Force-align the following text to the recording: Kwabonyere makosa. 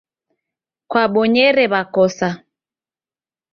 Kwabonyere 0.89 1.63
makosa. 1.73 2.29